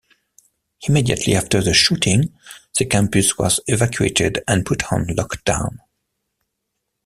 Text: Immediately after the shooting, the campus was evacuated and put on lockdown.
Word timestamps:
Immediately 0.89 1.35
after 1.35 1.61
the 1.61 1.75
shooting, 1.75 2.33
the 2.79 2.85
campus 2.85 3.37
was 3.37 3.59
evacuated 3.67 4.39
and 4.47 4.65
put 4.65 4.91
on 4.91 5.05
lockdown. 5.09 5.77